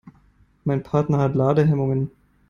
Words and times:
Mein 0.63 0.81
Partner 0.81 1.19
hat 1.19 1.35
Ladehemmungen. 1.35 2.09